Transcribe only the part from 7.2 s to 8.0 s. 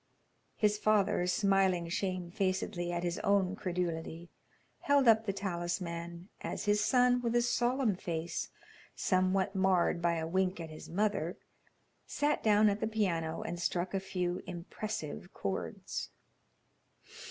with a solemn